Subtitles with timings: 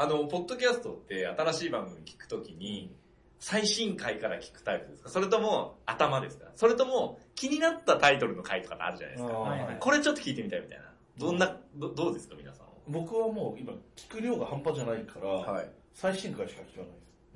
[0.00, 2.94] あの、ポッドキャストって新しい番組聞くときに、
[3.40, 5.10] 最新回から聞くタイプですか？
[5.10, 6.52] それとも頭ですか？
[6.54, 9.32] それとも気になったタイトルの回とかあるじゃないですか。
[9.34, 10.84] はいはいこれちょっと聞いてみたいみたいな。
[11.18, 12.66] どんな、どどうですか皆さん？
[12.66, 12.72] は。
[12.86, 15.68] 僕はもう今、聞く量が半端じゃないから、はい。
[15.94, 16.90] 最新回しか聞かない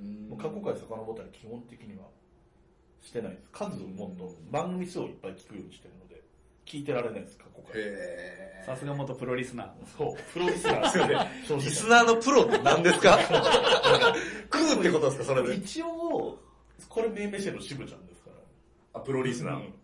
[0.06, 0.30] です。
[0.30, 2.04] もう過去回遡ったり基本的には
[3.02, 3.48] してないです。
[3.50, 6.21] 数をもっと番組数をいっぱい聞くようにしてるので、
[6.66, 7.80] 聞いてられないです、過去回。
[7.82, 9.68] へさすが元プロリスナー。
[9.96, 10.88] そう、プロデューサー。
[10.90, 11.44] すいません。
[11.46, 13.18] そう リスナーのプロって何ですか？
[14.52, 15.54] 食うってことですかそれで？
[15.56, 16.38] 一応、
[16.88, 18.36] これ命名してるの渋ちゃんですから。
[18.94, 19.54] あ、プロリスナー。
[19.56, 19.74] うん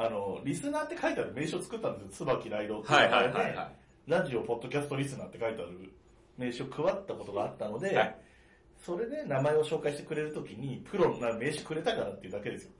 [0.00, 2.26] あの、リスナーって書いてある名称作ったんですよ。
[2.28, 4.10] 椿ライドってはいはい名前ではいはい。
[4.10, 5.92] ラジオ、ポッドキャストリスナーって書いてある
[6.36, 8.16] 名称配ったことがあったので、はい
[8.76, 12.70] それで名前を紹介してくれるときに、プロな名刺くれたからっていうだけですよ。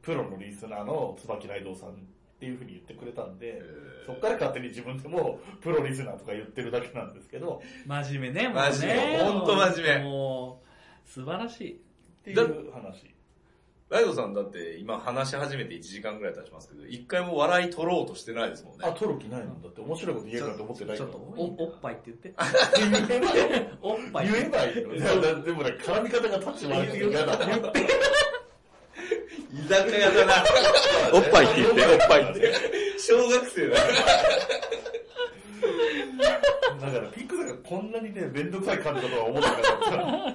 [0.00, 1.96] プロのリスナーの椿ライドさん
[2.44, 3.62] っていうふうに言ってくれたんで、
[4.06, 8.72] そっから勝手に自分でもプロリスナーとか言ってるだけなんですけど、真面目ね、もうね。
[8.72, 10.62] 真面目ほんと真面目も
[11.06, 11.72] う、素晴らしい。
[11.72, 11.76] っ
[12.24, 13.14] ていう話。
[13.90, 18.84] ライドさんだって今話し始めて1時間ぐらい経ちますけど、一回も笑い取ろうとしてないですもんね。
[18.86, 22.34] あ、取る気ないのだって面白いこと言えるなんて思ってないからちょっと、お、おっぱいって言って。
[22.76, 24.30] 言えばいいおっぱい。
[24.30, 24.74] 言えばい
[25.42, 27.38] でもね、絡み方がタッチ悪くて嫌だ。
[29.54, 30.32] 居酒屋だな。
[31.12, 32.52] おっぱいって言って、おっぱいって。
[32.98, 33.76] 小学生だ。
[36.80, 40.34] だから、ピックさんがこんなにね、めんどくさい感じだとは思ってなかっ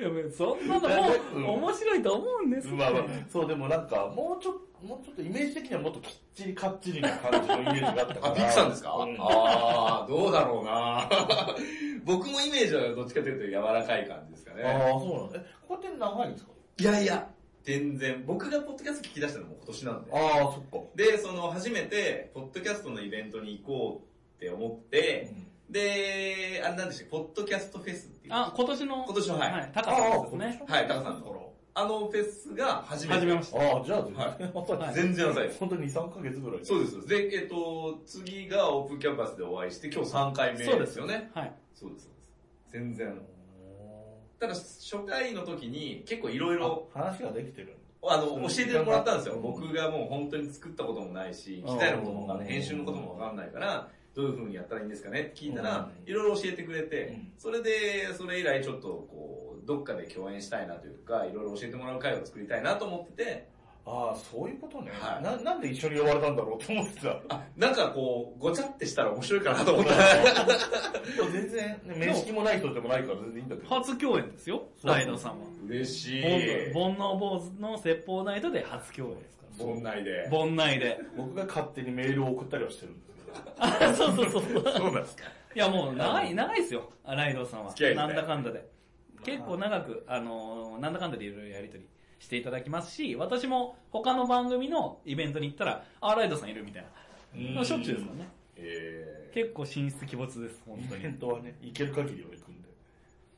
[0.00, 0.88] いやそんなの
[1.34, 8.28] うんも面白いと思うんですよまあまあ、そうでもなんか、もうちょっと、もうちょっとイメージ的にはもっときっちりかっちりな感じのイメージがあったから。
[8.28, 11.08] あ、ピクさんですか、うんああ、どうだろうな
[12.06, 14.96] 僕もイメージはどっちかというと柔らかい感じですかああ、ね。
[15.00, 16.50] そうなのえ、こうやって長いんですか？
[16.80, 17.28] いやいや、
[17.68, 18.24] 全然。
[18.26, 20.10] 僕がポッドキャスト聞き出したのも今年なんで。
[20.10, 20.88] ああ、そっか。
[20.96, 25.34] で、その初めて、ポッドキャストのイベントに行こうって思って、
[25.68, 28.32] で、あれなんでしたっけ、ポッドキャストフェスっていう。
[28.32, 30.64] あ、今年の、今年のはいはい、高さんですね。
[30.66, 31.52] はい、高さんの頃。
[31.74, 33.20] あのフェスが初めて。
[33.20, 33.58] 始めました。
[33.58, 35.58] ああ、じゃあ全はい然はい全然遅いです。
[35.58, 36.64] 本当に2、3ヶ月ぐらい。
[36.64, 37.06] そうです。
[37.06, 41.30] で、えっと、次がオープンキャンパスでお会いして、今日3回目そうですですよね。
[41.34, 41.52] はい。
[41.74, 42.30] そうです、そうです。
[42.72, 43.20] 全然。
[44.38, 47.76] ただ、初回の時に結構いろいろ、あ話ができてる。
[48.02, 49.34] あの、教えてもらったんですよ。
[49.34, 49.42] うん。
[49.42, 56.10] 僕がもう本当に作ったこともないし、機材のことも編集のこともわかんないから、どういう風にやったらいいんですかねって聞いたら、うん。
[56.10, 63.48] いろいろ教えてくれてうん、それで、それ以来ちょっとこう、どっかで共演したいなというか、いろいろ教えてもらう会を作りたいなと思ってて、
[63.88, 64.90] ああ、そういうことね。
[65.00, 67.20] はいななんで一緒に呼ばれたんだろうと思ってた。
[67.30, 69.94] あ、なんかこう、ごちゃってしたら面白いかなと思った。
[71.16, 73.68] でも全然、ね、面識もない人でもないから全然いいんだけど。
[73.74, 75.46] 初共演ですよ、ライドさんは。
[75.66, 76.22] 嬉しい。
[76.74, 79.64] 煩悩坊主の説法ナイトで初共演ですから。
[79.64, 80.28] 盆内で。
[80.30, 81.00] 盆内で。
[81.16, 83.52] 僕が勝手にメールを送ったりはしてるんですけど。
[83.58, 84.42] あ、そうそうそう。
[84.52, 85.24] そうなんですか。
[85.54, 87.70] いやもう長い、長いですよ、ライドさんは。
[87.70, 88.68] 付き合いですねなんだかんだで。
[89.24, 91.84] 結構長く、あのー、なんだかんだでいろいろやりとり
[92.18, 96.88] していただきますし、私も他の番組のイベントに行ったら、あ、ライドさんいるみたいな。
[97.54, 98.28] まあしょっちゅうですもんね。
[98.56, 102.68] え結構進出鬼没です、本当イにベントはね、行ける限りは行くんで。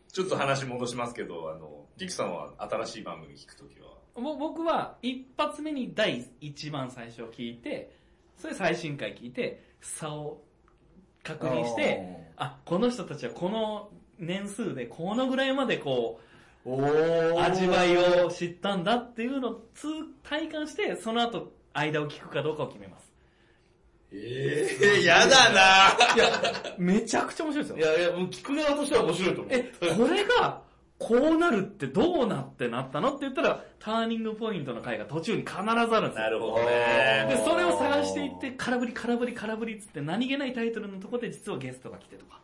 [0.08, 7.92] ー、ちょっと話戻しますけど、あの、ピクさんは新しい番組聞くときは、ぼ僕は一発目に第一番最初聞いて、
[8.36, 10.42] それ最新回聞いて、差を
[11.22, 16.29] 確認して、あ、この人たちはこの年数でこのぐらいまでこおう、ー
[16.64, 19.88] 味わいを知ったんだっていうのを通
[20.22, 23.10] 体感して、その後間を聞くかどうかを決めます。
[24.12, 27.78] ええー、やだないや、めちゃくちゃ面白いですよ。
[27.78, 29.52] いやいや、もう聞く側としては面白いと思う。
[29.52, 30.62] え、これが、
[30.98, 36.12] こうなるってどうなってなったのって言ったら、ターニングポイントの回が途中に必ずあるんですよ。
[36.14, 42.40] なるほどあねーで、それを探していって、空振り空振り空振りっつって何気ないタイトルのところで実はゲストが来てとか。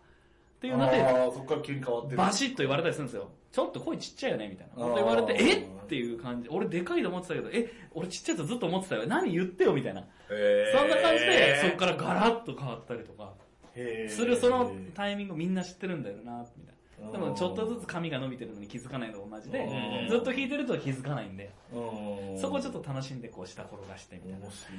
[0.66, 0.98] っていうので、
[1.42, 2.16] っから急に変わってる。
[2.16, 3.30] バシッと言われたりするんですよ。
[3.52, 5.54] ちょっと声ちっちゃいよねみたいなこと言われて、え？
[5.62, 6.48] っていう感じ。
[6.48, 9.06] 俺でかいと思ってたけど、え、俺ちっちゃいとずっと思ってたよ。
[9.06, 10.04] 何言ってよみたいな。
[10.30, 13.32] えーそんな感じで、そこからガラッと変わったりとか、
[14.08, 16.74] するそのタイミングみんな知ってるんだよな、みたい
[17.04, 17.12] な。
[17.12, 24.50] でもちょっとずつつ、髪が伸びてるのに気づかないのと同じでう、んずっと聞いてると気づかないんで、うんそこちょっと楽しんでこう下転がしてみたいな面。
[24.50, 24.74] 白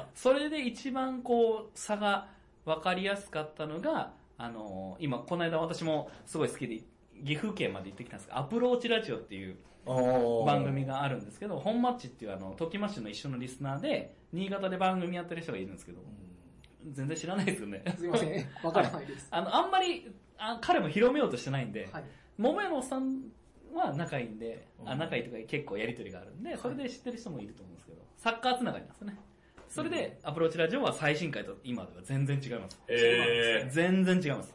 [0.00, 0.02] い。
[0.14, 2.28] それで一番こう差が
[2.64, 6.80] 分かりやすかったのが、あの今この間私もすごい好きで
[7.24, 9.56] 岐阜県まで行ってきたんですけどアプローチラジオっていう
[9.86, 15.98] 番組があるんですけど本マッチっていうあの時マッシュの一緒のリスナーで新潟で番組やってる人がいるんですけど
[16.92, 18.46] 全然知らないですよねすいません。
[18.62, 19.28] わからないです。
[19.30, 22.04] あのあんまりあ彼も広めようとしてないんで、はい。
[22.36, 23.22] 桃屋のおっさん
[23.72, 29.18] は仲いいんで、あうん仲いいとか結構やりとりがあるんで、それで知ってる人もいると思うんですけど、サッカーつながりなんですよね。
[29.68, 32.78] それで、アプローチラジオは最新回と今では全然違います。
[32.88, 34.54] え全然違います。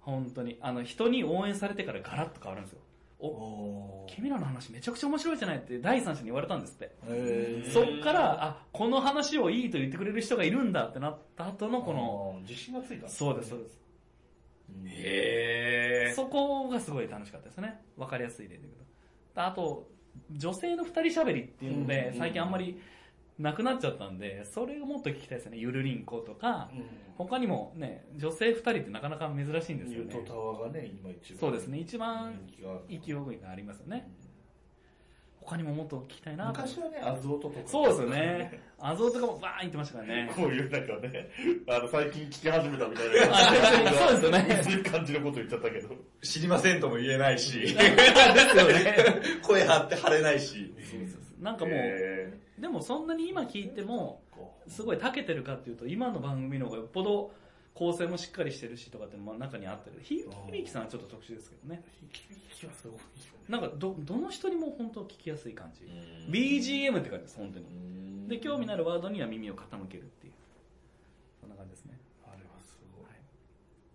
[0.00, 0.58] 本当に。
[0.60, 2.80] あの、人に応援されてからガラッと変わるんですよ。
[3.18, 6.94] お、お君らの話めちゃくちゃ面白いじゃないって第三者に言われたんですって。
[7.08, 13.80] えそっから、あ、この話をいいと言ってくれる人がいるんだってなった後のこの、自信がついたんそうです、そうです。
[14.70, 16.14] うんへー。
[16.14, 17.80] そこがすごい楽しかったですね。
[17.96, 18.74] わかりやすい例で言う
[19.34, 19.44] と。
[19.44, 19.88] あと、
[20.32, 22.80] 女性の二人喋りっていうので、うん最近あんまり
[23.38, 25.58] なくなっちゃったんで、それをもっと聞きたいですね。
[25.58, 26.70] ゆるりんことか、
[27.16, 30.32] 他にもね、女性二人ってなかなか珍しいんですよねニュート。
[30.32, 31.38] タワーがね、今一番。
[31.38, 32.40] そうですね、一番
[32.88, 34.10] 勢いがありますよね。
[35.46, 37.68] 他にももっと聞きたいなと昔はね、アズオトとか。
[37.68, 38.60] そうですよね。
[38.80, 40.30] アゾーとかもバーン言ってましたからね。
[40.34, 41.30] こういうなんかね、
[41.68, 43.36] あの、最近聞き始めたみたいな。
[43.36, 44.60] あそうですよね。
[44.64, 45.88] そういう感じのこと言っちゃったけど。
[46.20, 48.96] 知りませんとも言えないし、 ですよね。
[49.42, 50.74] 声張って張れないし。
[51.40, 51.78] なんかもう、へ
[52.58, 57.32] でもそんなに今聞いても、こすごい長けてるかっていうと、今の番組の方がよっぽど
[57.74, 61.82] 構成もしっかりしてるしとかって中にあったけど、ひ響きさんはちょっと特殊ですけどね。
[62.02, 62.98] う、響きはすごい。
[63.48, 65.82] なんかど、どの人にも本当聞きやすい感じ。
[65.84, 67.66] ー BGM って感じです、本当に。
[67.66, 70.32] うんで、興味のあるワードには耳を傾けるっていう。
[71.40, 71.96] そんな感じですね。
[72.24, 73.06] あれはすごい。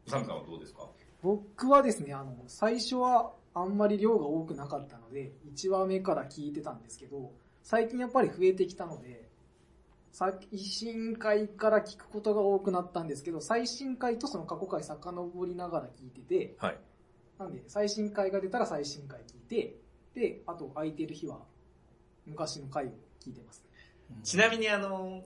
[0.08, 0.88] サムさんはどうですか？
[1.22, 7.32] 僕はですね、あの、最初はあんまり量が多くなかったので、1話目から聞いてたんですけど、
[7.64, 9.30] 最近やっぱり増えてきたので、
[10.12, 16.78] 最新回から聞くことが多くなったんですけど、最新回とその過去回遡りながら聞いてて、はい。
[17.40, 19.76] なんで、最新回が出たら最新回聞いて、
[20.14, 21.40] で、あと空いてる日は
[22.26, 22.90] 昔の回を
[23.24, 23.64] 聞いてます。
[24.24, 25.24] ちなみにあの、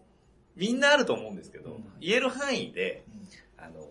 [0.55, 3.03] みんなあると思うんですけど、うん言える範囲で、
[3.57, 3.88] あの、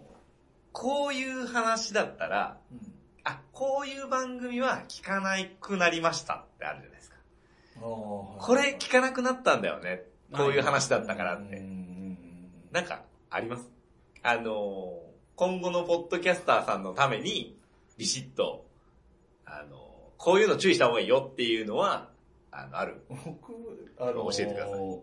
[0.72, 2.78] こういう話だったら、うん。
[3.24, 7.13] あ、こういう番組は聞かなくなりましたってあるじゃないですか。
[7.84, 10.04] ここれ聞かなくなったんだよね。
[10.32, 11.62] こういう話だったからって。
[12.72, 13.68] なんか、あります？
[14.22, 15.02] あの、
[15.36, 17.58] 今後のポッドキャスターさんのために、
[17.98, 18.64] ビシッと、
[19.44, 19.76] あの、
[20.16, 22.08] こういうの注意した方がいいよっていうのは、
[22.50, 23.04] あの、ある。
[23.08, 23.52] 僕、
[23.98, 25.02] あの教えてくださいこ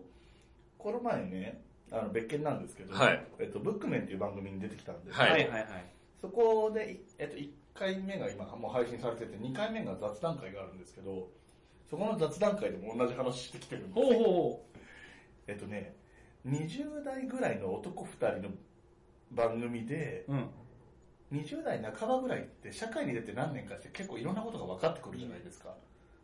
[0.90, 1.62] の前ね、
[1.92, 5.86] あの別件なんですけど、はいえっと、ブックメンっていう番組に出てきたんですけど、はいはいはいはい。
[6.20, 11.28] そこで、いえっと、1回目が今もう配信されてて、2回目が雑談会があるんですけど、
[11.92, 14.66] そこの雑談会でも同じ話してきてるんですほうほうほ
[15.46, 15.94] えっとね、
[16.48, 18.54] 20代ぐらいの男2人の
[19.32, 20.32] 番組で、う。
[20.32, 20.48] うん。
[21.32, 25.74] 20代半ばぐらいって社会に出て何年かして結構いろんなことが分かってくるじゃないですか。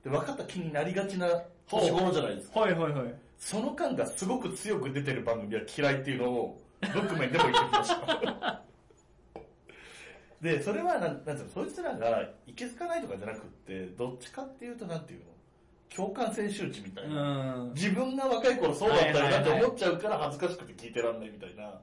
[0.03, 1.29] で、分かった気になりがちな
[1.69, 2.61] 年頃じゃないですか。
[2.61, 3.15] はいはいはい。
[3.37, 8.63] その感がすごく強く出てる番組は嫌いっていうのを、ブックメンでも言ってきました。
[10.41, 15.27] で、それはなん、なんていうの、そいつらがいけつかないとかじゃなくって、どっちかっていうとなんていうの、
[15.95, 17.65] 共感性周知みたういな。
[17.65, 17.73] ん。
[17.75, 21.81] 自分が若い頃そうだったよなって思っちゃうから恥ずかしくて聞いてらんないみたいな、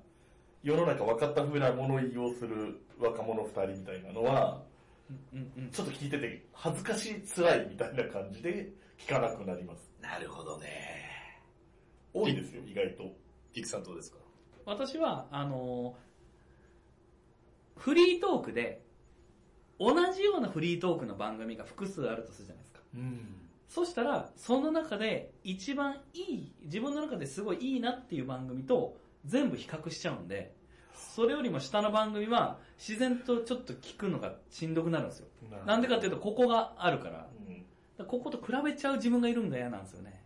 [0.63, 4.61] 世の中分かった風な物言いをする若者二人みたいなのは、
[5.33, 5.69] うんうん。
[5.71, 9.91] ちょっと聞いてて恥ずかしい、辛いみたいな感じで聞かなくなります。
[10.01, 10.67] なるほどね。
[12.13, 13.13] 多いですよ、意外と。
[13.53, 14.17] ピクさんどうですか？
[14.65, 16.05] 私は、あのー
[17.77, 18.81] フリートークで、
[19.79, 22.79] 同じようなフリートークの番組が複数あるとするじゃないですか。
[22.95, 23.44] うん。
[23.75, 28.95] そしたら、その中で一番いい、自分の中ですごいいいなっていう番組と
[29.25, 30.55] 全部比較しちゃうんで、
[30.95, 35.27] それよりも下の番組は自然とちょっと聞くのがしんどくなるんですよ。
[35.65, 37.27] なんでかっていうと、ここがあるから。
[37.47, 37.65] うん
[37.97, 40.21] らここと比べちゃう自分がいるんが嫌なんですよね。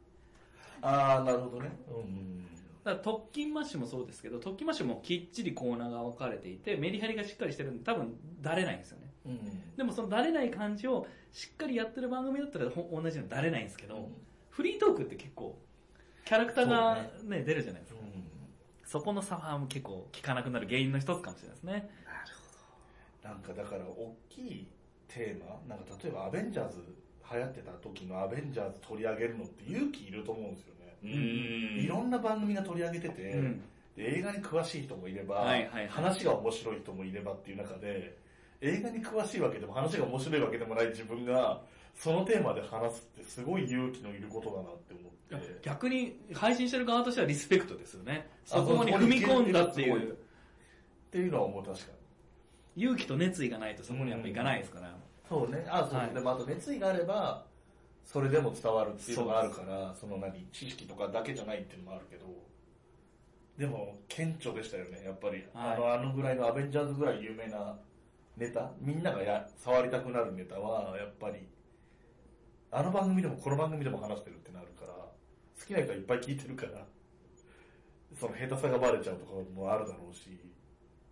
[0.81, 1.71] ああ、なるほどね。
[1.89, 2.45] うん。
[2.83, 9.08] だから特勤マッシュもそうですけど、特勤マッシュもきっちりコーナーが分かれていて、メリハリがしっかりしてるんで、多分、だれないんですよね。
[9.25, 9.75] うん。
[9.75, 14.09] でもそのだれない感じをしっかりやってる番組だったらほ同じのだれないんですけど、
[14.49, 15.57] フリートークって結構、
[16.25, 17.99] キャラクターがそうね、出るじゃないですか。
[18.01, 18.09] うん
[18.89, 21.89] そこの差は結構聴かなくなる原因の一つかもしれないですね。
[23.23, 24.67] なんかだから大きい
[25.07, 26.83] テーマ、なんか例えばアベンジャーズ
[27.31, 30.97] 流行ってた時のアベンジャーズ取り上げるのって勇気いると思うんですよね。
[31.03, 33.61] うーんいろんな番組が取り上げてて、うん。
[33.95, 38.17] で映画に詳しい人もいれば、はいはいはい話が面白い人もいればっていう中で、
[38.61, 41.61] 映画に詳しいわけでも話が面白いわけでもない自分が、
[41.95, 45.59] そのテーマで話すってすごい勇気のいることだなって思って。
[45.61, 48.27] 逆に配信してる側としてはリスペクトですよね。
[48.51, 50.15] あそこに踏み込んだっていうっ
[51.11, 51.83] ていうのは思う確か
[52.75, 52.83] に。
[52.83, 54.95] 勇気と熱意がないとそこにやっぱいかないですから。
[55.27, 55.65] そうね。
[55.69, 57.45] あ、そう、はいでもあと熱意があれば、
[58.05, 62.25] それでも伝わるっていうのがあるから、その何、知識とかだけじゃないっていうのもあるけど、
[63.57, 65.43] でも、顕著でしたよね、やっぱり。
[65.53, 67.77] はいあの、あのぐらいのアベンジャーズぐらい有名な
[68.39, 71.47] ネタ、みんながや触りたくなるネタは、やっぱり、
[72.71, 75.11] あの番組でもこの番組でも話してるってなるから、好
[75.67, 76.85] きな人はいっぱい聞いてるから、
[78.19, 80.39] その下手さがバレちゃうとかもあるだろうし、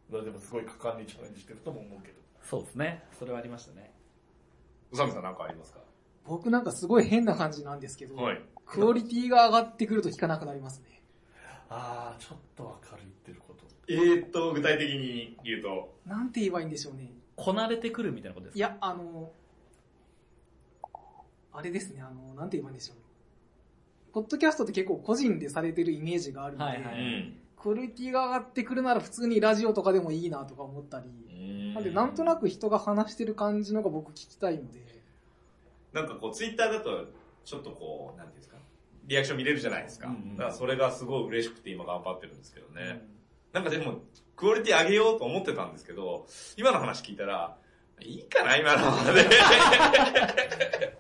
[0.10, 2.20] でもすごい果敢にチャレンジしてるとも思うけど。
[2.42, 3.04] そうですね。
[3.20, 3.94] それはありましたね。
[4.92, 5.80] うさみさんなんかありますか？
[6.26, 8.42] 僕なんかすごい変な感じなんですけど、はい。
[8.66, 11.02] クオリティが上がってくると聞かなくなりますね。
[11.70, 13.47] あー、ちょっとわかる言ってること。
[13.90, 15.94] えーっと、具体的に言うと。
[16.06, 17.12] なんて言えばいいんでしょうね。
[17.36, 18.58] こなれてくるみたいなことですか？
[18.58, 19.32] いや、あの、
[21.54, 22.98] あれですね、あの、なんて言えばいいんでしょう。
[24.14, 27.38] ポッドキャストって結構個人でされてるイメージがあるので、はいはいうん。
[27.56, 34.80] クオリティが上がってくるなら普通にラジオとかでもいいなとか思ったり、なんでなんとなく人が話してる感じのが僕聞きたいので、
[35.94, 37.08] なんかこう、ツイッターだと、
[37.46, 38.58] ちょっとこう、なんていうんですか、
[39.06, 40.08] リアクション見れるじゃないですか。
[40.08, 43.08] うんうんだからそれがすごい嬉しくて今頑張ってるんですけどね。
[43.54, 44.02] なんかでも、
[44.36, 46.28] クオリティ上げようと思ってたんですけど、
[46.58, 47.58] 今の話聞いたら、
[48.02, 49.26] いいかな、今のままで。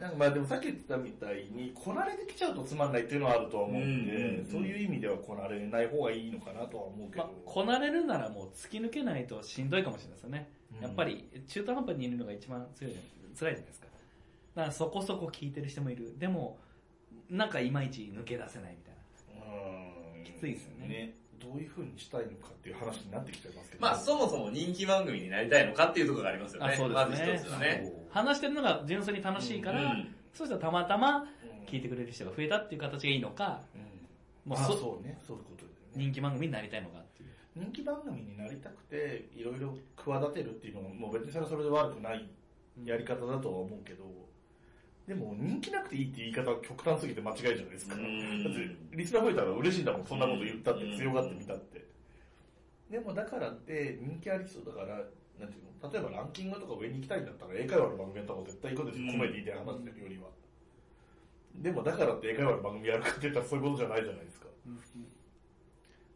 [0.00, 7.24] なんかまあでもさっき言ってたみたいに、こなれてきちゃうとつまんないっていうのはあるとは思うんで、うんうんうんそういう意味ではこなれない方がいいのかなとは思うけど。
[7.24, 10.48] まあ、こなれるならもう突き抜けないとしんどいかもしれないですよね。
[10.74, 13.86] うんやっぱり中途半端にいるのが一番強いじゃない辛いじゃないですか。
[14.54, 16.18] だからそこそこ聞いてる人もいる。
[16.18, 16.58] でも、
[17.28, 19.56] なんかいまいち抜け出せないみたいな。
[20.16, 23.82] うんきついですよねどういう風にしたいのかっていう話になってきちゃいますけど。
[23.82, 26.72] まあ、そもそも人気番組になりたいのかっていうところがありますよね。
[26.72, 27.92] あそうですねまず一つはね。
[28.10, 31.26] 話してるのが純粋に楽しいから、うんそしたらたまたまうん
[31.66, 33.90] 聞いてくれる人が増えたっていう形がいいのか、うんあ
[34.44, 36.04] もうそそうね、そういうことだよね。
[36.04, 37.30] 人気番組になりたいのかっていう。
[37.56, 42.28] 人気番組になりたくて、いろいろ企てるっていうのも、もう別にそれはそれで悪くない
[42.84, 44.04] やり方だとは思うけど、
[45.10, 47.96] でも人気なくていいって言い方は極端すぎて間違いじゃないですか。
[47.96, 51.84] だうんって、リスナー増えたら嬉しいんだもん、そんなこと言ったって、強がってみたって。
[52.88, 60.28] でもだからって人気ありそうだから、なんていうの例えばランキングとか上に行きたいんだったら英会話の番組やった方が絶対行くんですよ、うんコメディで話してるよりは。
[61.56, 64.46] でもだからって英会話の番組やるかって言ったらそういうことじゃないじゃないですか。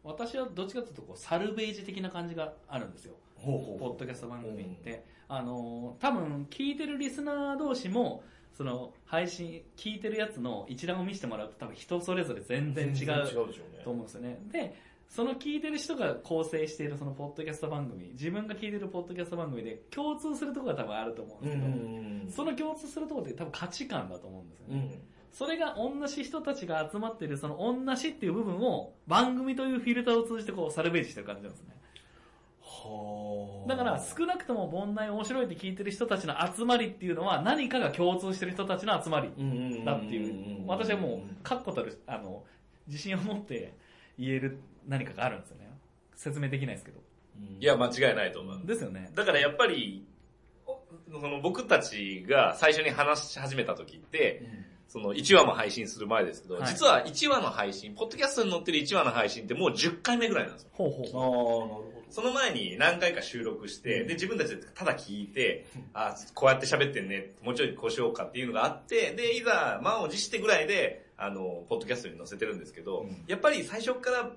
[0.05, 3.15] 私はどっちかというとこうサルベージ的な感じがあるんですよ。
[3.35, 5.03] ほうほうポッドキャスト番組って。
[5.27, 8.23] あの、多分聞いてるリスナー同士も、
[8.57, 14.39] その配信、聞いてるやつの一覧を見せてもらうと多分人それぞれ全然違う違うでしょうねと思うんですよね。
[14.51, 14.75] で、
[15.09, 24.75] その聞いてる人が構成しているそのポッドキャスト番組、自分が聞いてるポッドキャスト番組で共通するところが多分あると思うんうですけど、んその共通するところって多分価値観だと思うんですよね。
[24.75, 25.01] うん
[25.35, 31.75] それが同じ人たちが集まっているその同じっていう部分を番組というフィルターを通じてこうサルベージしてる感じなんですね。
[33.67, 39.31] はあだから少なくとも盆内面白いって聞いてる人たちの集まりっていうのは何かが共通してる人たちの集まり
[39.85, 42.43] だっていう、私はもう確固たる、あの、
[42.87, 43.73] 自信を持って
[44.17, 45.69] 言える何かがあるんですよね。
[46.15, 46.99] 説明できないですけど。
[47.59, 48.61] いや、間違いないと思う。
[48.65, 49.11] ですよね。
[49.13, 50.05] だからやっぱり、
[50.67, 50.79] お
[51.19, 54.43] その僕たちが最初に話し始めた時って、
[54.87, 60.69] その1話も配信する前ですけど、はい実は1話の配信、ポッドキャストに載ってる1話の配信ってもう10回目ぐらいなんですよ。
[60.73, 73.25] ほうほああ、なるほその前に何回か収録して、で、自分たちでただ聞いて、あ、こうやって喋ってんね、もうちょいこうしようかっていうのがあって、で、いざ満を持してぐらいで、あの、ポッドキャストに載せてるんですけど、うん。
[73.27, 74.31] やっぱり最初から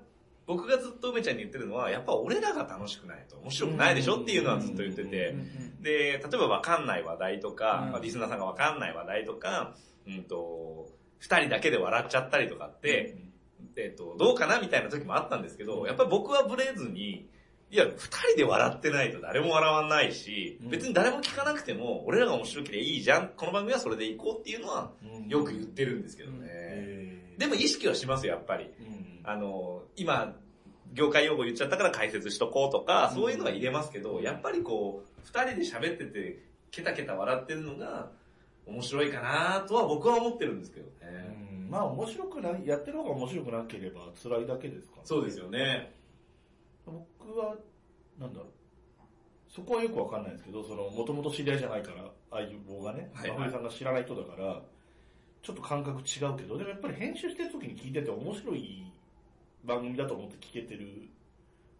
[0.45, 5.35] 僕がずっと梅ちゃんに言ってるのは、やっぱ俺らが楽しくないと面白くないでしょっていうのはずっと言ってて、
[5.79, 7.91] で、例えばわかんない話題とか、うん。
[7.93, 9.73] まあ、リスナーさんがわかんない話題とか、
[10.05, 13.15] うんと、二人だけで笑っちゃったりとかって、
[13.77, 17.29] えっと、どうかなみたいな時もあったんですけど、やっぱり僕はブレずに、
[17.71, 17.93] いや、二
[18.29, 20.69] 人で笑ってないと誰も笑わないし、うん。
[20.69, 24.91] 別に誰も聞かなくても、俺らが面白ければいいじゃん、この番組はそれでいこうっていうのは、
[25.27, 26.47] よく言ってるんですけどね。
[26.49, 28.65] えでも意識はしますよ、やっぱり。
[28.65, 29.19] うん。
[29.23, 30.35] あの、今、
[30.93, 36.39] 業界用語言っちゃったから解説しとこうとか、そういうのは入れますけど、やっぱりこう、二人で喋ってて、
[36.71, 38.09] ケタケタ笑ってるのが、
[38.65, 41.67] 面白いかなとは僕は思ってるんですけどうね。
[41.67, 41.69] ん。
[41.69, 45.98] まあ面白くない、やってる方が面白くなければ辛いだけですから、そうですよね。
[46.89, 47.55] 僕は、
[48.19, 48.49] なんだろう。
[49.47, 54.61] そこはよくわかんないんですけど、その、もともと知り合いじゃないから、相棒がね、はいはい真冬さんが知らない人だから、
[55.41, 58.91] ちょっと感覚違うけど、でもやっぱり編集してる時に聞いてて面白い
[59.63, 61.09] 番組だと思って聞けてる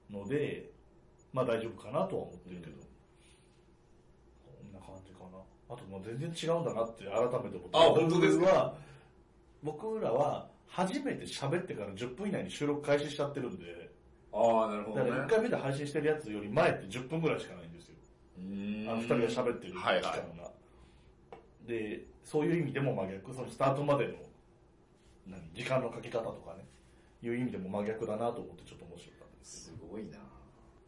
[0.09, 0.71] ので、
[1.33, 2.77] まあ大丈夫かなとは思ってるけど、
[4.45, 5.37] こんな感じかな。
[5.69, 7.69] あともう全然違うんだなって改めて思って。
[7.73, 8.73] あ本当ですか？
[9.61, 13.88] 僕らは初めて喋ってから10分以内に収録開始しちゃってるんで、
[14.31, 17.95] ああ、なるほだから1回目で配信してるやつより前って10分ぐらいしかないんですよ。
[18.37, 20.15] あの2人が喋ってる期間が、はいは
[21.65, 21.67] い。
[21.67, 24.13] で、そういう意味でも真逆、そのスタートまでの
[25.27, 26.65] 何時間のかけ方とかね、
[27.21, 29.65] いう意味でも真逆だなと思ってちょっと面白かったです。
[29.65, 30.17] すごいな。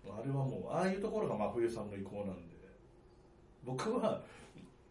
[0.10, 2.55] あれはもう、ああいうところが真冬さんの意向なんで、
[3.63, 4.24] 僕は、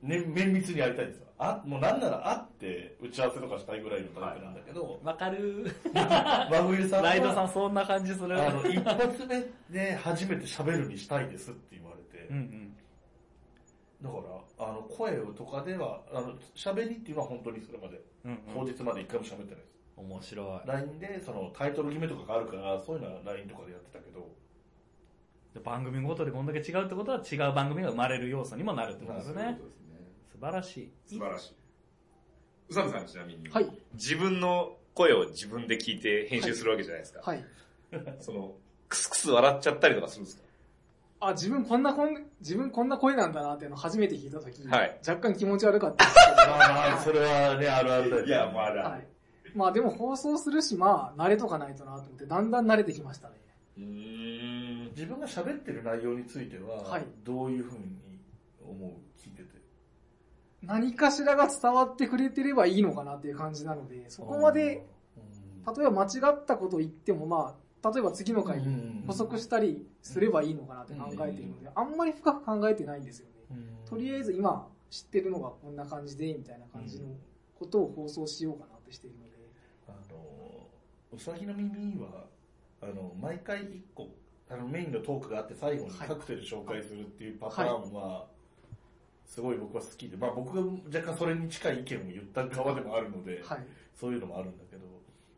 [0.02, 1.26] ね、綿密にやりたいんですよ。
[1.38, 5.66] あ、もうなんなら会って打ち合わせとかしたいぐらいのタイプなんだけど、わかる。
[5.94, 8.40] 真冬さんは、ライドさんそんな感じする。
[8.40, 12.76] あの、一発目で初めて喋るにしたいですって言われうんうん。
[14.00, 14.16] だか
[14.58, 19.70] ら、あの、声とかでは、あの、喋りっていうのは本当にそれまで、うん当日まで一回も喋ってないです。
[19.96, 20.68] 面白い。
[20.68, 24.28] LINE で、その、タイトル決めとかがあるから、そういうのは LINE とかでやってたけど、
[25.52, 29.58] で番組ごとでこんだけ違うってことは違う番組が生まれる要素にもなるってことですね。
[30.40, 30.92] 晴らしい。
[31.06, 31.54] 素晴らしい。
[32.70, 33.70] 宇佐美さんちなみに、はい。
[33.94, 37.20] 自分の声を自分で聞いて編集するわけじゃないですか。
[37.22, 37.44] はい。
[38.20, 38.54] その、
[38.88, 40.42] クスクス笑っちゃったりとかするんですか？
[41.22, 48.28] あ、自分こんなこん、自分こんな声なんだなっていうのを初めて聞いたとき、はい若干気持ち悪かったんですけど、ま あまあ、それはね、あるあるだよね。
[48.28, 48.82] いや、まあだ。
[48.88, 49.06] はい。
[49.54, 53.34] まあでも放送するし、まあ慣れとかないとなと思って、だんだん慣れてきましたね。
[53.76, 54.90] うーん。
[54.90, 57.98] 自分が喋ってる内容については、はいどういうふうに
[58.64, 58.90] 思う？
[59.20, 59.59] 聞いてて。
[60.62, 64.86] 何かしらが伝わってくれてればいいのかなっていう感じなので、そこまで、
[65.66, 69.04] うん、例えば間違ったことを言っても、まあ、例えば次の回うん。
[69.06, 73.32] 補足したりすればいいのかなって考えているので、あんまり深く考えてないんですよね。
[73.50, 73.88] うん。
[73.88, 77.08] とりあえず今知ってるのがこんな感じで、みたいな感じの
[77.58, 79.36] ことを放送しようかなってしているので、
[79.88, 80.66] あの、
[81.12, 82.26] うさぎの耳は、
[82.82, 84.08] あの、毎回一個、
[84.50, 88.26] あの、メインのトークがあって最後にはいカクテル紹介するっていうパターンは、
[89.30, 90.60] すごい僕は好きで、まあ僕が
[90.92, 93.64] 若干それに近い意見を言った側でもあるので、はい。
[93.94, 94.82] そういうのもあるんだけど、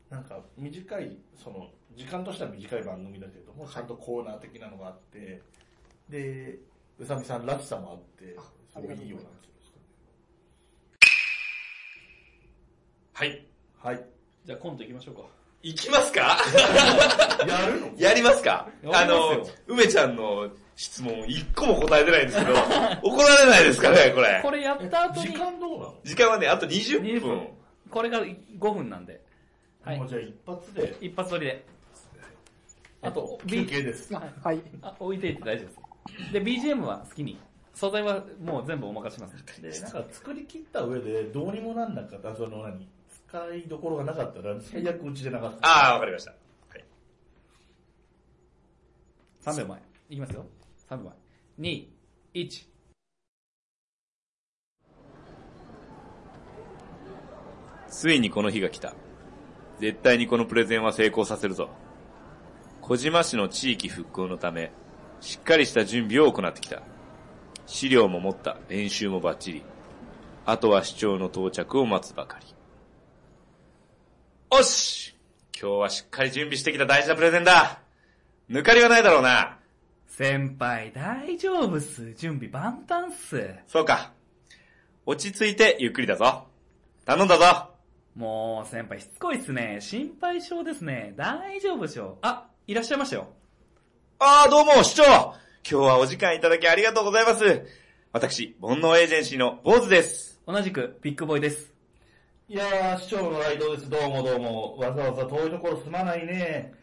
[0.09, 5.43] なんか短い、その、時間としては短い番組だけども、はいちゃんとコーナー的なのがあって、
[6.09, 6.59] で、
[6.99, 9.73] うさみさんらしさもあってあ、すごいいいような気がす
[13.13, 13.47] はい。
[13.79, 14.07] はい。
[14.47, 15.23] じゃあコント行きましょうか。
[15.63, 16.39] 行きますか？
[17.47, 17.93] やるの？
[17.99, 18.69] やりますか？
[18.91, 22.53] あの、梅ちゃんの質問一個も答えてないんですけど、
[23.03, 24.41] 怒られないですかね、これ。
[24.43, 26.01] これやった後に時、間どうなの？
[26.05, 27.49] 時間はね、あと20 20分分。
[27.91, 29.21] これが5分なんで。
[29.85, 30.09] はいもう。
[30.09, 31.65] じゃあ一発で、一発撮りで。
[33.03, 34.15] あと、休憩です。
[34.17, 34.61] あはい。
[34.81, 35.73] あ、置いていって大丈夫で
[36.27, 36.33] す。
[36.33, 37.39] で、BGM は好きに。
[37.75, 39.63] 素材はもう全部お任せします。
[39.63, 42.87] で、なんか作り切った上で、どうにもなんなかった、その何、
[43.29, 45.43] 使いどころがなかったら、最悪うちで流す。
[45.63, 46.31] ああ、わかりました。
[46.31, 46.37] は
[46.77, 46.85] い。
[49.43, 49.83] 3秒前。
[50.11, 50.47] いきますよ。
[50.93, 51.13] 3秒
[51.59, 51.87] 前。
[52.35, 52.67] 2、1。
[57.89, 58.95] ついにこの日が来た。
[59.79, 61.71] 絶対にこのプレゼンは成功させるぞ。
[62.81, 64.73] 小島市の地域復興のため、
[65.21, 66.83] しっかりした準備を行ってきた。
[67.67, 69.63] 資料も持った、練習もバッチリ。
[70.45, 72.47] あとは市長の到着を待つばかり。
[74.51, 75.17] おし
[75.59, 77.81] 今日はしっかり準備してきた大事なプレゼンだ
[78.51, 79.62] 抜かりはないだろうな。
[80.15, 82.13] 先輩、大丈夫っす。
[82.13, 83.55] 準備万端っす。
[83.67, 84.13] そうか。
[85.07, 86.49] 落ち着いてゆっくりだぞ。
[87.07, 87.71] 頼んだぞ。
[88.15, 89.79] もう、先輩しつこいっすね。
[89.81, 91.15] 心配性ですね。
[91.17, 92.19] 大丈夫でしょ。
[92.21, 93.29] あ、いらっしゃいましたよ。
[94.19, 97.67] ああ、どうも、市長今日はお時間いただきありがとうございます。
[98.13, 100.43] 私、煩悩エージェンシーの坊主です。
[100.47, 101.73] 同じく、ビッグボーイです。
[102.51, 103.89] いやー、市長のライドです。
[103.89, 104.77] どうもどうも。
[104.77, 106.82] わざわざ遠いところすまないね。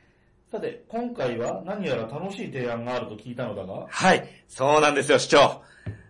[0.52, 5.62] さて、今回は何やら楽しい提案があると聞いたのだが、はい、そうなんですよ、市長。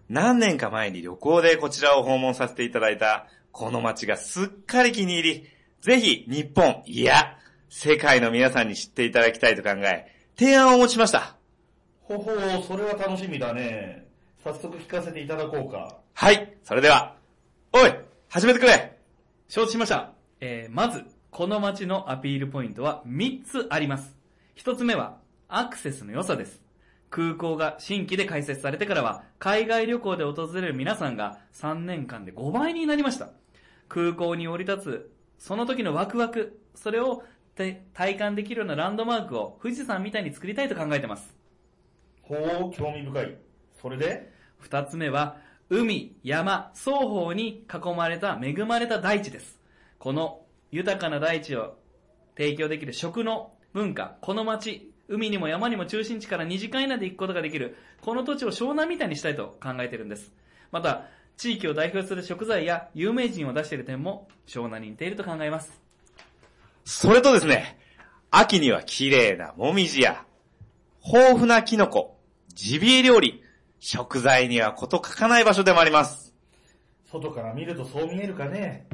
[0.08, 5.48] 何年か前に旅行でこちらを訪問させていただいた、この街がすっかり気に入り、
[5.82, 11.36] ぜひ日本、いや、世界の皆さんに知っていただきたいと考え、提案を持ちました。
[12.04, 14.08] ほほう、それは楽しみだね。
[14.42, 15.98] 早速聞かせていただこうか。
[16.14, 17.14] はい、それでは、
[17.74, 17.94] おい、
[18.30, 18.98] 始めてくれ
[19.50, 20.14] 承知しました。
[20.40, 24.19] えー、まず、この街のアピールポイントは3つあります。
[24.58, 26.62] 1つ目は、アクセスの良さです。
[27.10, 33.30] 空港が新規で開設されてからは、海外旅行で訪れる皆さんが3年間で5倍になりました。
[33.88, 37.24] 空港に降り立つ、その時のワクワク、それを
[37.56, 41.36] て体感できるようなランドマークを富士山みたいに作りたいと考えてます。
[42.22, 43.38] ほう、興味深い。
[43.82, 44.32] それで？
[44.60, 45.38] 二つ目は、
[45.70, 49.60] 海、山、双方に囲まれた恵まれた大地です。
[49.98, 51.78] この豊かな大地を
[52.38, 60.32] 提供できる食の文化、この街、海にも山にも中心地から2時間以内で行くことができる、この土地を湘南みたいにしたいと考えているんです。
[60.72, 61.06] また、
[61.38, 65.72] 地域を代表する食材や有名人を出している点も湘南に似ていると考えます。
[66.84, 67.78] それとですね、
[68.32, 70.26] 秋には綺麗なもみじや、
[71.06, 72.18] 豊富なキノコ、
[72.54, 73.42] ジビエ料理、
[73.80, 76.34] 食材にはこと書かない場所でもあります。
[77.10, 78.86] 外から見るとそう見えるかね。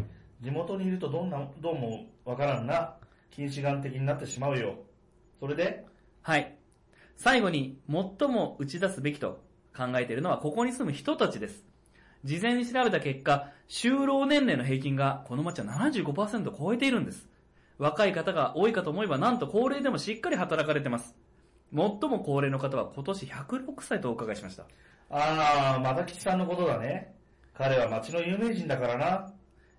[0.41, 2.95] 地元にいるとどんな、どうもわからんな。
[3.31, 4.75] 近視眼的になってしまうよ。
[5.39, 5.85] それで？
[6.21, 6.55] はい。
[7.17, 9.41] 最後に、最も打ち出すべきと
[9.75, 11.65] 考えているのは、ここに住む人たちです。
[12.23, 17.29] 事前に調べた結果、就労年齢の平均が、この町は75%を超えているんです。
[17.77, 21.15] 若い方が多いかと思えば、なんと高齢でもしっかり働かれてます。
[21.73, 24.65] 最も高齢の方は今年106歳とお伺いしました。
[25.09, 27.13] あー、また吉さんのことだね。
[27.53, 29.33] 彼は街の有名人だからな。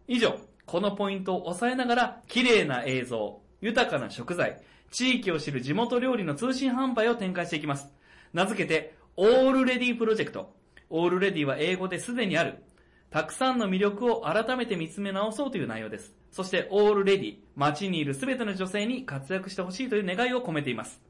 [0.06, 7.88] 以上、このポイントを抑えながら、綺麗な映像、豊かな食材、地域を知る地元料理の通信販売を展開していきます。
[8.33, 10.55] 名付けて、 Already プロジェクト。
[10.90, 12.62] Already は英語ですでにある。
[13.11, 16.12] たくさんの魅力を改めて見つめ直そうという内容です。
[16.33, 21.00] そして、 All Lady、街にいるすべての女性に活躍してほしいという願いを込めています。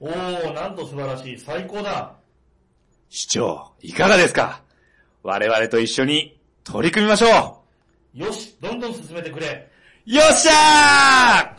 [0.00, 1.38] おー、なんと素晴らしい。
[1.38, 2.14] 最高だ。
[3.08, 4.62] 市長、いかがですか？
[5.22, 7.61] 我々と一緒に取り組みましょ
[8.14, 9.70] よし、どんどん進めてくれ。
[10.06, 11.56] うよっしゃ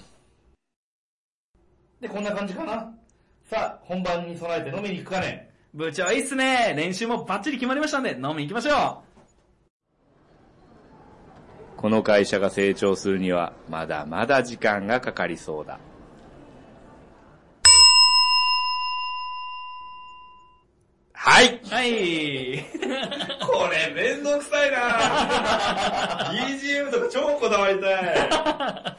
[1.99, 2.93] で、こんな感じかな。
[3.49, 5.51] さあ、本番に備えて飲みに行くかね。
[5.73, 8.97] 部長いいっすね練習もバッチリ決まりましたんで、飲み行きましょー
[11.77, 15.79] この会社が成長するには、まだまだ時間がかかりそうだ。
[21.25, 21.55] はい。
[21.55, 22.65] うはい。
[23.39, 28.97] これめんどくさいな BGM とか超こだわりたい。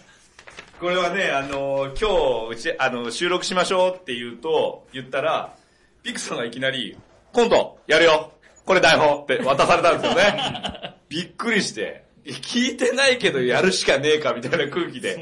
[0.80, 5.54] これはね、あの、今日、うち、あの、収録しましょうって言うと、言ったら、
[6.02, 6.96] ピクさんがいきなり、
[7.34, 8.32] 今度、やるよ
[8.64, 10.94] これ台本って渡されたんですよね。
[11.10, 15.18] びっくりして、聞いてないけどやるしかねえかみたいな空気で、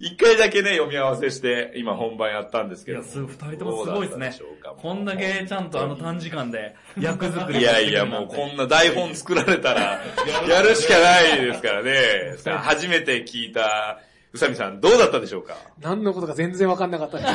[0.00, 3.04] 一回だけね、読み合わせして、今本番やったんですけども。
[3.04, 4.34] いやす二人ともすごいですね
[4.76, 10.02] こんだけちゃんとあの短時間で役作りいやいや、もうこんな台本作られたら、
[10.48, 12.34] やるしかないですからね。
[12.38, 14.00] さあ初めて聞いた、
[14.32, 15.56] 宇佐美さん、どうだったでしょうか？
[15.80, 17.30] 何のことか全然わかんなかったです。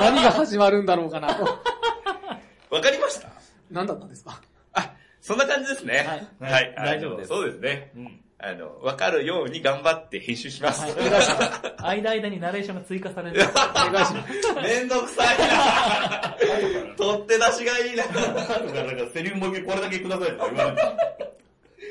[0.00, 1.44] 何が始まるんだろうかなと。
[2.70, 3.28] わかりました
[3.70, 4.40] 何だったんですか？
[4.72, 6.06] あ、そんな感じですね。
[6.40, 6.74] はいはい。
[6.76, 7.90] 大丈夫ですそうですね。
[7.96, 8.20] うん。
[8.46, 10.82] あの、わかるように頑張って編集します。
[10.82, 11.62] はい、お願いします。
[11.78, 13.40] 間間にナレーションが追加される。
[13.40, 13.44] お
[13.90, 14.54] 願いします。
[14.62, 16.36] めんどくさいな
[16.94, 18.12] 取って出しがいいな後
[18.70, 20.82] からなんかセリフもう一回これだけくださいって言われて。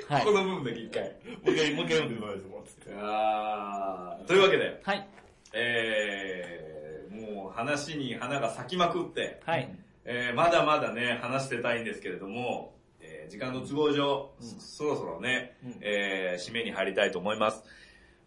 [0.09, 0.31] はいこ。
[0.31, 1.03] の部分だけ一回。
[1.03, 1.09] も
[1.45, 5.07] う一回、もう一回読んでくださいもうつってあーというわけで、はい。
[5.53, 9.75] えー、もう話に花が咲きまくって、はい。
[10.05, 12.75] えーまだまだね、話してたいんですけれども、
[13.23, 17.63] えー時間の都合上、そそろそろね、うんえー締めに入りたいと思います。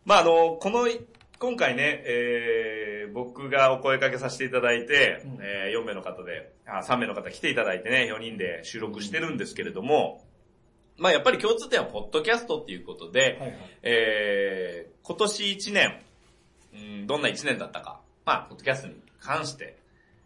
[0.04, 0.88] まあ、あの、この、
[1.38, 10.24] 今回ね、えー僕がお声掛けさせていただいて、うんえ4名の方で、あ、3名の方来ていただいてね、4人で収録してるんですけれども、
[10.98, 13.58] まあ、やっぱり共通点はポッドキャストっていうことで、はいはい。
[13.82, 16.02] えー今年1年、
[16.74, 19.78] うん、どんな1年だったか、まあ、ポッドキャストに関して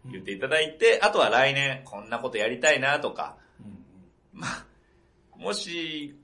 [0.09, 3.37] 言っていただいて、あとは来年こんなことやりたいなとか、
[4.33, 4.65] まあ、
[5.37, 6.15] もし、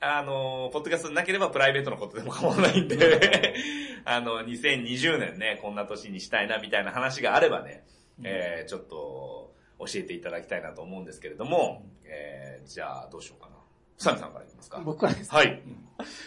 [0.00, 3.54] あの、ポッドキャストなければプライベートのことでも構わないんで、
[4.04, 7.84] あの、2020年ね、こんな年にしたいなみたいな話があればね、
[8.22, 13.56] えーちょっと教えていただきたいなと思うんですけれども、えーじゃあどうしようかな。
[13.96, 14.80] ふさみさんからいきますか。
[14.84, 15.34] 僕はです。
[15.34, 15.60] はい。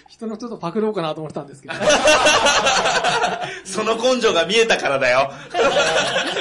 [0.09, 1.73] 人のちょっとパクろうかなと思ってたんですけど、
[3.63, 5.31] その根性が見えたからだよ。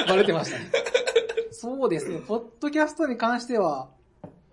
[0.07, 0.69] バレてましたね。
[1.51, 3.89] そうですね、ポッドキャストに関しては、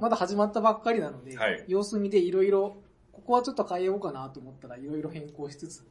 [0.00, 2.76] まだ始まったばっかりなので、はい様子見でいろいろ、
[3.12, 5.84] ここはちょっと変えようかなと思ったらいろいろ変更しつつ、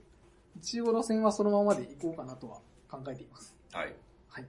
[0.57, 3.55] 一応路線はそのままでいこうかなとは考えています。
[3.73, 3.93] はい。
[4.29, 4.45] はい。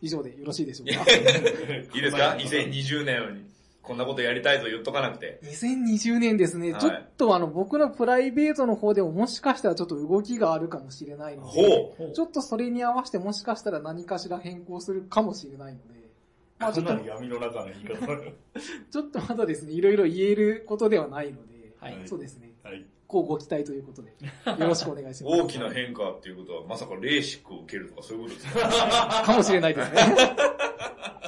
[0.00, 1.10] 以上でよろしいでしょうか？
[1.12, 5.40] いいですか ?2020 年にこんなことやりたいと言っとかなくて。
[5.42, 12.12] 2020年ですね、はいちょっとあの僕のプライベートの方でももしかしたらちょっと動きがあるかもしれないので。
[12.14, 16.03] ちょっとそれに合わせてもしかしたら何かしら変更するかもしれないので、
[16.58, 18.06] まあちょっとかなり闇の中の言い方。
[18.90, 22.84] ちょっとまだですね、いろいろ言えることではないので、はいそうですね、はい。
[23.06, 24.10] こうご期待ということで、
[24.58, 25.42] よろしくお願いします。
[25.42, 29.22] 大きな変化っていうことは、まさかレーシックを受けるとかそういうことですか？
[29.26, 30.00] かもしれないですね。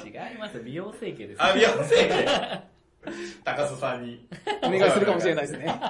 [0.05, 0.61] 違います。
[0.61, 1.43] 美容整形です。
[1.43, 2.09] あ、ビヨンセ
[3.45, 4.27] 高須さんに。
[4.63, 5.81] お願いするかもしれないですね。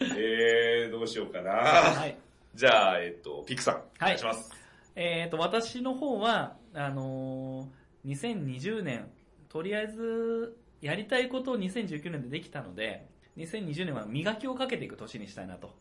[0.00, 1.52] えー、どうしようかな。
[1.52, 2.16] はい。
[2.54, 3.74] じゃあ、えっと、ピクさん。
[3.76, 4.50] お願いします。
[4.94, 9.10] えっ、と、私の方は、あのー2020年、
[9.48, 15.74] とりあえず、やりたいことを2019年でできたので、2020年は磨きをかけていく年にしたいなと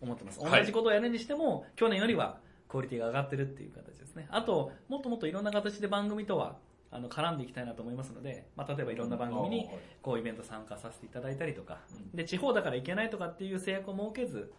[0.00, 0.40] 思ってます。
[0.40, 4.26] はい同じことをやるにしても、去年よりはクオリティが上がってるっていう形ですね。
[4.30, 6.56] あと、もっともっといろんな形で番組とは、
[6.90, 9.68] あの、絡んでいきたいなと思いますので、まあ、例えばいろんな番組に、
[10.02, 11.78] こうイベント参加させていただいたりとか、
[12.14, 14.52] で、地方だから行けないとかっていう制約を設けず、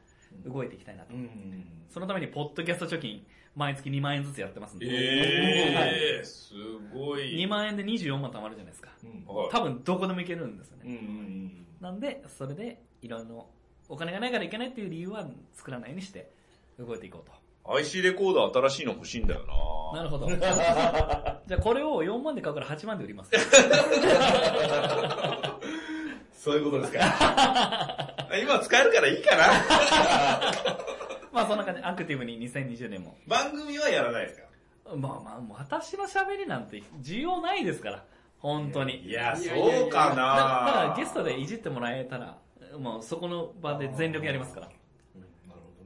[0.46, 1.14] 動いていきたいなと。
[1.14, 1.66] うん。
[1.90, 4.88] そのために、ポッドキャスト貯金、毎月2万円ずつやってますんで。
[4.88, 6.54] えー、す
[6.94, 7.36] ごい。
[7.44, 8.90] 2万円で24万貯まるじゃないですか。
[9.04, 9.36] うん。
[9.36, 10.98] はい多分どこでも行けるんですようんうね。
[11.00, 13.50] んなんで、それで、いろいろ、
[13.90, 16.32] お金がないから行けないっていう理由は作らないようにして、
[16.80, 17.34] 動いていこうと。
[17.78, 19.42] IC レコーダー新しいの欲しいんだよ
[19.94, 20.28] なるほど。
[20.36, 23.32] じゃあこれを4万で買うから8万で売ります。
[26.34, 28.08] そういうことですか。
[28.38, 29.44] 今使えるからいいかな。
[31.32, 33.16] まあそんな感じでアクティブに2020年も。
[33.28, 34.48] 番組はやらないですか？
[34.96, 38.04] まあまあ、私の喋りなんて需要ないですから。
[38.40, 39.06] 本当に。
[39.08, 39.44] いや、そ
[39.86, 42.38] うかなだだからゲストでいじってもらえたら、
[42.78, 44.68] もうそこの場で全力やりますから。
[45.16, 45.22] うん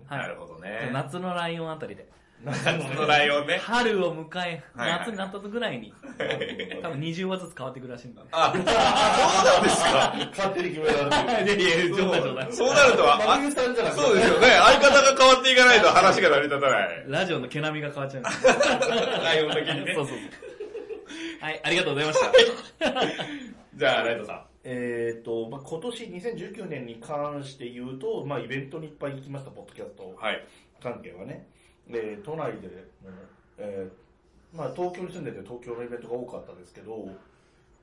[0.09, 0.69] なるほどね。
[0.69, 0.89] はいなるほどね。
[0.93, 2.07] 夏のライオンあたりで。
[2.45, 3.57] 夏のライオンね。
[3.57, 5.93] 春を迎え、はいはい夏になったぐらいに、
[6.81, 8.21] 多分20話ずつ変わってくるらしいんで。
[8.31, 10.15] あ、そうなんですか？
[10.31, 10.93] 勝手に決めら
[11.43, 11.61] れてる。
[11.61, 12.53] いやいや、冗談冗談。
[12.53, 14.01] そうなるとは、真冬さんじゃなくて。
[14.01, 14.47] そうですよね。
[14.47, 17.03] 相方が変わっていかないと話が成り立たない。
[17.07, 20.05] ラジオの毛並みが変わっちゃうんですライオン的にねそう。
[20.07, 20.25] そうそう。
[21.41, 22.31] はい、ありがとうございました。
[23.75, 30.15] じゃあ、ライトさえっ、と、まあ、今年2019年に関して言うと、まあ、イベントにいっぱい行きました、ポッドキャストん。
[30.15, 30.43] はい。
[30.81, 31.47] 関係はね。
[31.89, 32.73] で、都内でも、
[33.57, 37.09] えーまあ、東京に住んでて東京のイベントが多かったですけど、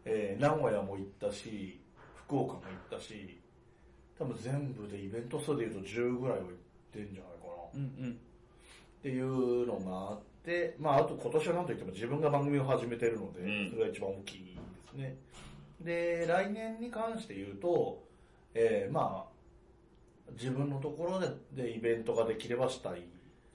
[0.04, 1.78] えー名古屋も行ったし、
[2.26, 3.38] 福岡も行ったし、
[4.18, 6.54] 多分全部でイベント数で言うと10ぐらいは行っ
[6.92, 7.52] てんじゃないかな。
[7.74, 8.12] うんうん。
[8.12, 8.14] っ
[9.02, 14.60] ていうのがあって、まあ、あと今年はなんといっても自分が番組を始めてるので、うんそれが一番大きいで
[14.90, 15.16] すね。
[15.80, 18.02] で、来年に関して言うと、
[18.54, 21.28] えーまあ、自分のところで
[21.64, 23.02] でイベントができればしたい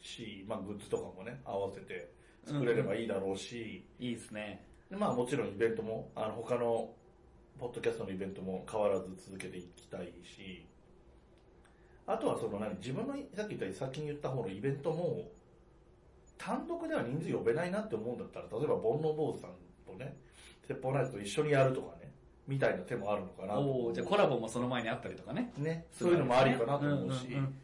[0.01, 2.11] し、まあ、グッズとかもね、合わせて
[2.45, 4.65] 作れればいいだろうし、いいですね。
[4.89, 6.89] でまあ、もちろんイベントも、あの他の
[7.59, 10.65] ポッドキャストのイベントも変わらず続けていきたいし、
[12.05, 15.29] あとはその何、自分のさっき言ったように先に言った方のイベントも、
[16.37, 19.51] 単独では人数呼べないなって思うんだったら、例えば煩悩坊主さん
[19.85, 20.15] とね、
[20.67, 22.11] 鉄砲ナイトと一緒にやるとかね、
[22.47, 23.55] みたいな手もあるのかな。
[23.55, 25.51] おおじゃあコラボもその前にあったりとかね。
[25.57, 27.59] ね、そういうのもありかなと思うし、んんん。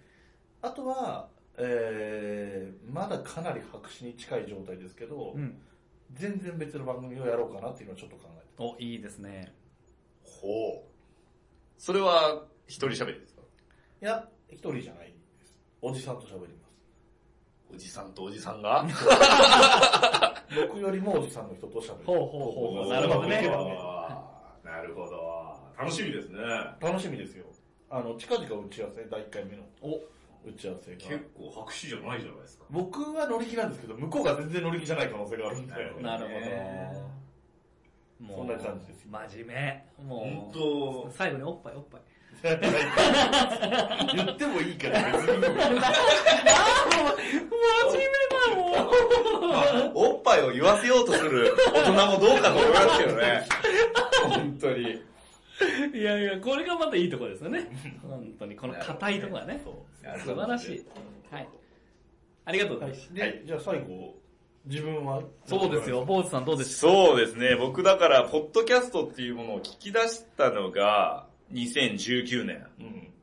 [0.61, 5.61] あとは、えー、まだかなり白紙に近い状態ですけど、うん。
[6.13, 9.53] 全然別の番組をやろうかなっていうのはちょっと考えてお、いいですね。
[10.23, 10.89] ほう。
[11.77, 13.41] それは、一人喋りですか？
[14.01, 15.13] いや、一人じゃないで
[15.45, 15.59] す。
[15.81, 16.73] おじさんと喋ります。
[17.73, 18.85] おじさんとおじさんが？
[20.69, 22.05] 僕よりもおじさんの人と喋る。
[22.05, 22.29] ほうほう
[22.83, 23.41] ほうなるほどね
[24.63, 25.57] なるほど。
[25.77, 26.39] 楽しみですね。
[26.79, 27.45] 楽しみですよ。
[27.89, 29.99] あの、近々打ち合わせ、第1回目のお、
[30.45, 30.97] 打ち合わせが。
[30.97, 32.65] 結構白紙じゃないじゃないですか。
[32.69, 35.73] 僕は乗り気なんですけど、向こうが全然乗り気じゃない可能性があるんで。
[35.73, 36.91] なるほどなるほね
[38.19, 38.25] ど。
[38.25, 40.05] もうそんな感じですよ真面目。
[40.05, 42.01] も本う、当最後におっぱいおっぱい。
[42.43, 42.51] 言
[44.25, 45.27] ってもいいから別に。
[45.39, 45.51] 真面
[48.09, 49.91] 目だもん。
[49.95, 53.45] おっぱいを言わせようとする大人もどうかと思いますけどね。
[54.27, 55.01] 本当に。
[55.93, 57.67] いやいや、これがまたいいところですよね。
[58.01, 59.63] 本当に、この硬いところがね。
[60.23, 60.85] 素晴らしい。
[61.31, 61.49] はい。
[62.45, 63.13] ありがとうございます。
[63.13, 64.15] で、じゃあ最後、
[64.65, 65.21] 自分は？
[65.45, 66.05] そうですよ、。
[66.05, 67.55] 坊主さんどうですかそうですね。
[67.55, 72.65] 僕だから、ポッドキャストっていうものを聞き出したのが、2019年。
[72.79, 73.13] うん。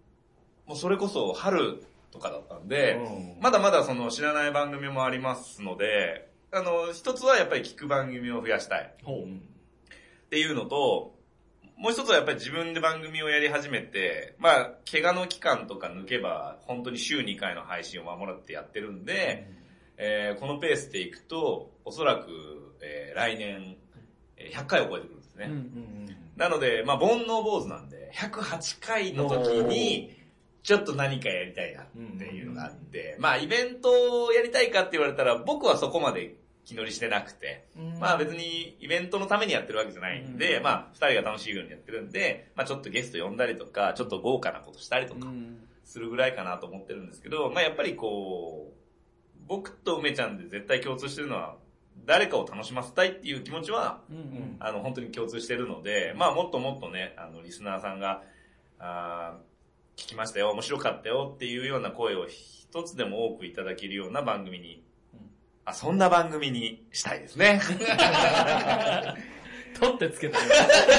[0.67, 9.25] もうそれこそ春とかだったんで、うんまだまだその知らない番組もありますので、あの、一つはやっぱり聞く番組を増やしたいほう。
[9.25, 9.29] っ
[10.31, 11.15] ていうのと、
[11.81, 19.49] もう一つはやっぱり自分で番組をやり始めて、まあ、怪我の期間とか抜けば、本当に週2回の配信を守ってやってるんで、
[19.97, 22.27] えーこのペースでいくと、おそらく、
[22.83, 23.77] えー来年、
[24.37, 25.47] えー100回を超えてくるんですね。
[25.47, 26.17] うんうん。
[26.37, 30.15] なので、まあ、煩悩坊主なんで、108回の時に、
[30.63, 31.87] ちょっと何かやりたいなっ
[32.19, 36.35] ていうのがあって、まあ、イベントをやりたいかって言われたら、僕はそこまで
[36.71, 37.99] 気乗りしてなくて、うん。
[37.99, 40.63] まあ別にイベントのためにやってるわけじゃないんで、うん。
[40.63, 45.59] まあ二人が楽しいようにやってるんで、まあちょっとゲスト呼んだりとか、ちょっと豪華なことしたりとかうん。
[45.85, 51.57] するぐらいかなと思ってるんですけど、まあやっぱりこう、僕と梅ちゃんで絶対共通してるのは、
[52.07, 54.57] 誰かを楽しませたいっていう気持ちは、うんうん。
[54.61, 58.23] あの本当に共通してるので、まあもっともっとね、あのリスナーさんが、
[58.79, 59.51] あー
[60.01, 64.83] 聞きましたよ、面白かったよっていうような声を一つでも多くいただけるような番組に、
[65.71, 67.61] あ、そんな番組にしたいですね。
[69.81, 70.45] 取ってつけたよ。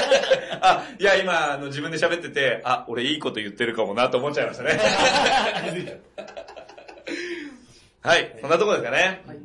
[0.60, 4.78] あ、いや、今、あの、自分で喋ってて、あ、俺いいこと言ってるかもなと思っちゃいましたね。
[8.02, 9.22] はい、そんなところですかね。
[9.26, 9.36] はい。
[9.36, 9.40] い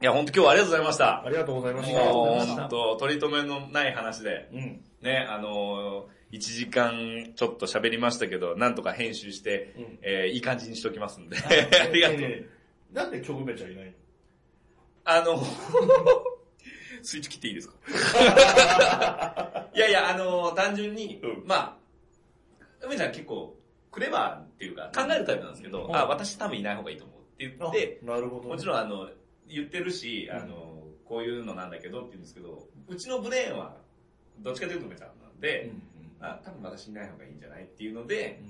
[0.00, 1.22] や、本当今日はありがとうございました。
[1.22, 1.98] ありがとうございました。
[1.98, 4.80] ました本当取り留めのない話で、うん。
[5.02, 11.36] ね、あのー、1時間ちょっと喋りましたけど、なんとか編集して、うんえーいい感じにしときますんで。
[11.36, 12.18] ありがとう。
[12.94, 13.92] なんで曲めちゃいないの？
[15.18, 15.42] あの、
[17.02, 17.74] スイッチ切っていいですか？
[19.74, 21.46] いやいや、あの単純に、うん。
[21.46, 21.78] ま
[22.80, 23.56] あ、梅ちゃん結構、
[23.90, 25.96] クレバーっていうか、考えるタイプなんですけど、うん。
[25.96, 28.48] あ、私多分いない方がいいと思うって言って、あなるほどね。
[28.50, 29.08] もちろんあの、
[29.48, 33.76] 言ってるし、あの、こういうのなんだけどって言うんですけど、うちのブレーンは、
[34.38, 35.70] どっちかというと梅ちゃんなんで、
[36.20, 38.40] あ、多分私いない方がいいんじゃないっていうので、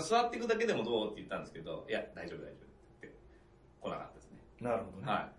[0.00, 3.12] 座っていくだけでもどうって言ったんですけど、いや、大丈夫大丈夫って
[3.80, 4.38] 来なかったですね。
[4.60, 5.06] なるほどね。
[5.06, 5.32] は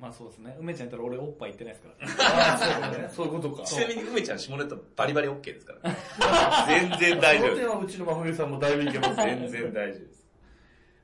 [0.00, 0.56] まあそうですね。
[0.60, 2.28] 梅ちゃんやったら俺おっぱい行ってないですから。
[2.52, 3.08] ああ、そうね。
[3.10, 3.62] そういうことか。
[3.62, 3.66] い。
[3.66, 6.66] ちなみに梅ちゃん下ネタバリバリ OK ですから。
[6.66, 10.28] 全然大丈夫その点はうちの真冬さんもだいぶいけます全然大丈夫です。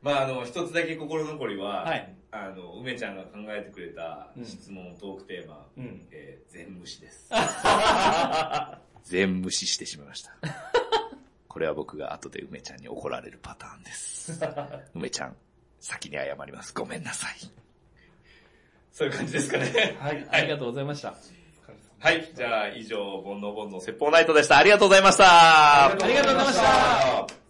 [0.01, 6.07] まああの、一つだけ心残りは、はいあの、梅ちゃんが考えてくれた質問、トークテーマ、うん。
[6.11, 7.31] えー全無視です。
[9.03, 10.37] 全無視してしまいました。
[11.49, 14.41] これは僕が後で梅ちゃんに怒られるパターンです。
[14.95, 15.37] 梅ちゃん、
[15.81, 16.73] 先に謝ります。
[16.75, 17.64] ごめんなさい。
[18.95, 19.97] そういう感じですかね。
[19.99, 20.27] はい。
[20.31, 21.15] ありがとうございました。
[21.99, 22.31] はい。
[22.33, 24.57] じゃあ、以上、煩悩煩悩説法ナイトでした。
[24.57, 25.87] ありがとうございました。
[25.87, 27.44] ありがとうございましたありがとうございました。